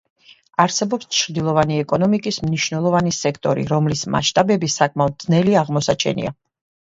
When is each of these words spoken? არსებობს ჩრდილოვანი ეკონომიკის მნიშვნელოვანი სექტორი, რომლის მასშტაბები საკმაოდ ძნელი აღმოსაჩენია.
არსებობს 0.61 1.07
ჩრდილოვანი 1.17 1.75
ეკონომიკის 1.81 2.39
მნიშვნელოვანი 2.45 3.13
სექტორი, 3.17 3.67
რომლის 3.73 4.01
მასშტაბები 4.15 4.71
საკმაოდ 4.79 5.19
ძნელი 5.25 5.57
აღმოსაჩენია. 5.65 6.35